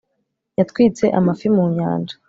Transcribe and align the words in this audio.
yatwitse 0.57 1.05
amafi 1.19 1.47
mu 1.55 1.63
nyanja 1.75 2.15